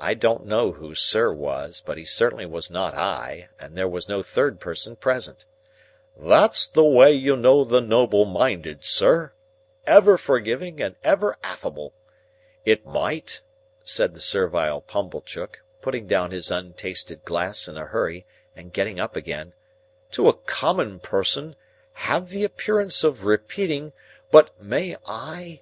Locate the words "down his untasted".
16.08-17.24